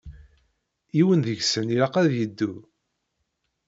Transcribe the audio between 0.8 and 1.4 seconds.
Yiwen